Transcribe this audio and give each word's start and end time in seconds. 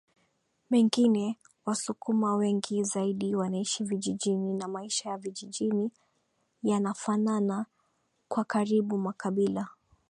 mengine 0.69 1.37
wasukuma 1.65 2.35
wengi 2.35 2.83
zaidi 2.83 3.35
wanaishi 3.35 3.83
vijijini 3.83 4.53
na 4.53 4.67
maisha 4.67 5.09
ya 5.09 5.17
vijijini 5.17 5.91
yanafanana 6.63 7.65
kwa 8.27 8.43
karibu 8.45 8.97
makabila 8.97 9.67